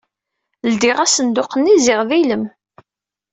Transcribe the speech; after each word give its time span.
Ldiɣ 0.71 0.97
asenduq-nni. 1.05 1.75
Ziɣ 1.85 1.99
d 2.09 2.11
ilem. 2.19 2.45